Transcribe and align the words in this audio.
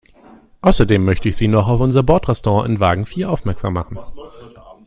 Außerdem 0.61 1.05
möchte 1.05 1.29
ich 1.29 1.37
Sie 1.37 1.47
noch 1.47 1.67
auf 1.67 1.79
unser 1.79 2.01
Bordrestaurant 2.01 2.67
in 2.67 2.79
Wagen 2.79 3.05
vier 3.05 3.29
aufmerksam 3.29 3.73
machen. 3.75 3.99